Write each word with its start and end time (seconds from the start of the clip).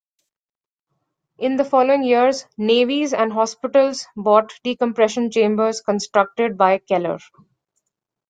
In 1.37 1.57
the 1.57 1.63
following 1.63 2.01
years, 2.03 2.47
navies 2.57 3.13
and 3.13 3.31
hospitals 3.31 4.07
bought 4.17 4.51
decompression 4.63 5.29
chambers 5.29 5.81
constructed 5.81 6.57
by 6.57 6.79
Keller. 6.79 7.19